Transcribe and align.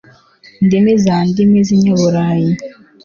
ndimi 0.65 0.93
za 1.03 1.15
ndimi 1.29 1.57
z'inyaburayi 1.67 2.53